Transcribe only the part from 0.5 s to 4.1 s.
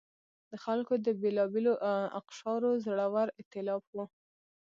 خلکو د بېلابېلو اقشارو زړور اېتلاف و.